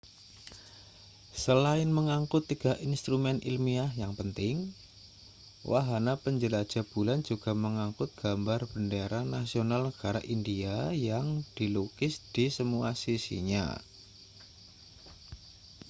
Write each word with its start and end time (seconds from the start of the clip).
selain 1.43 1.85
mengangkut 1.97 2.43
3 2.51 2.81
instrumen 2.89 3.37
ilmiah 3.51 3.89
yang 4.01 4.13
penting 4.19 4.55
wahana 5.71 6.13
penjelajah 6.23 6.81
bulan 6.93 7.19
juga 7.29 7.51
mengangkut 7.63 8.09
gambar 8.21 8.59
bendera 8.73 9.19
nasional 9.35 9.81
negara 9.93 10.17
india 10.35 10.75
yang 11.09 11.27
dilukis 11.57 12.13
di 12.35 12.45
semua 12.57 12.89
sisinya 13.03 13.65